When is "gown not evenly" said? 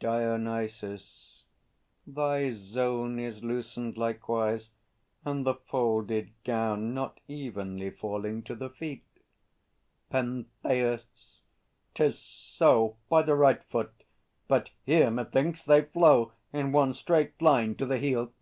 6.42-7.90